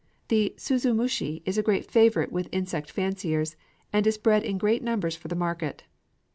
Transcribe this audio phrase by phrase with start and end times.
[0.29, 3.55] The suzumushi is a great favorite with insect fanciers,
[3.93, 5.83] and is bred in great numbers for the market.